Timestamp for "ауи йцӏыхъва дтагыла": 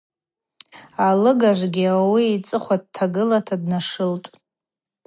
1.95-3.39